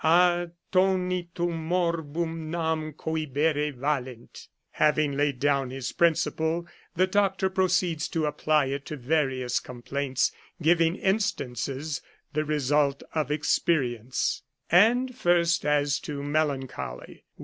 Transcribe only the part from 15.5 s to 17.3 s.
as to melancholy.